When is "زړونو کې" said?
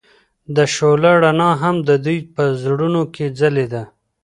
2.61-3.25